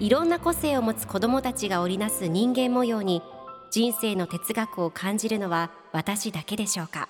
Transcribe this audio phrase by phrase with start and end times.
[0.00, 3.22] いろんな個性を持つ子どもたちが織りなす人間模様に
[3.70, 7.08] 人生の哲学を感じるのは私だけでしょうか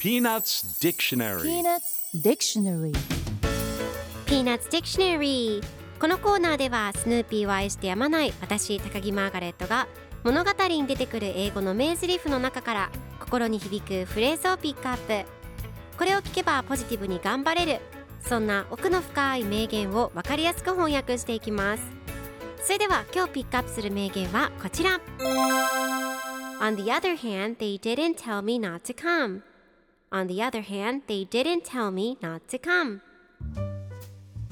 [0.00, 1.80] ？Peanuts Dictionary Peanuts
[2.22, 2.92] Dictionary
[4.26, 5.64] Peanuts Dictionary
[5.98, 9.88] このコーナーではスヌーピーを愛してやまない私高木マーガレットが
[10.22, 15.28] 物語に出てくる英語の名台詞の中から心に響くフレーズをピックアップ。
[15.98, 17.80] これを聞けばポジティブに頑張れる
[18.28, 21.82] そんな奥の深い名言を分かりやすく翻訳していきます。
[22.62, 25.00] それでは今日ピックアップする名言はこちら。
[26.60, 29.40] On the other hand, they didn't tell me not to come.
[30.10, 33.00] On the other hand, they didn't tell me not to come.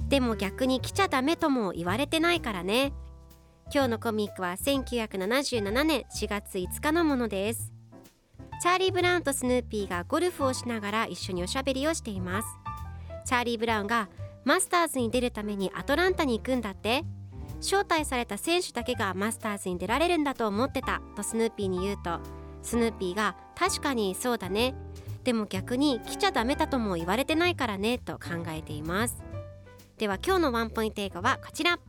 [0.09, 2.95] でも逆に来ちゃダメとも言われてないからね。
[3.71, 7.75] 今日のコミックは1977年4月5日のものです。
[8.63, 12.49] チャーリー・ブラウンとスヌーピーがゴルフをしながら一緒におしゃべりをしています。
[13.27, 14.09] チャーリー・ブラウンが
[14.45, 17.05] マスターズに出るためにアトランタに行くんだって。
[17.61, 21.03] 招待された選手だけがマスターズに出られるんだと思ってた。
[21.17, 22.21] とスヌーピーに言うと。
[22.63, 24.75] スヌーピーが確かにそうだね。
[25.25, 29.21] でも逆に来ちゃダメだとも言われてないからねと考えています。
[29.99, 31.81] では今日のワンポイント英語はこちら。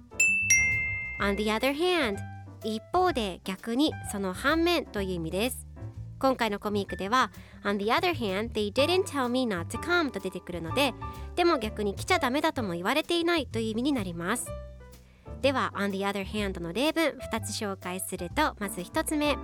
[1.22, 2.18] On the other hand
[2.64, 5.67] 一方で逆にその反面という意味です。
[6.20, 7.32] 今回のコミックでは
[7.64, 10.94] On the other hand they didn't tell me not to come と出てくるので
[11.36, 14.48] でも逆に来ちゃダメだとも言われていないという意味になります。
[15.42, 19.38] では On the other hand の例文2つ紹介するとまず1つ目。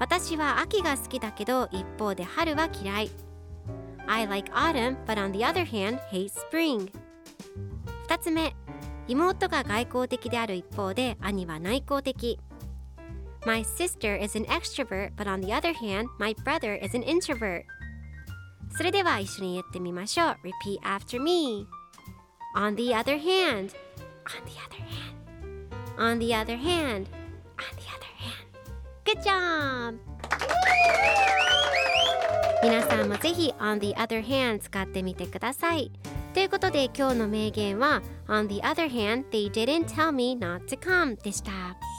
[0.00, 3.10] 私は秋が好きだけど一方で春は嫌い。
[4.06, 6.90] I like autumn but on the other hand hate spring
[8.08, 8.54] 2つ目。
[9.06, 12.38] 妹が外交的である一方で兄は内向的。
[13.45, 17.63] My sister is an extrovert but on the other hand my brother is an introvert
[18.75, 21.67] それでは一緒に言ってみましょう Repeat after me
[22.55, 23.71] On the other hand
[24.25, 25.23] On the other hand
[25.97, 27.07] On the other hand
[27.57, 28.43] On the other hand
[29.05, 29.99] Good job!
[32.63, 35.91] 皆さんもぜひ On the other hand 使ってみてください
[36.33, 41.51] ということで今日の名言は On the other hand, they didn't tell me not to come でした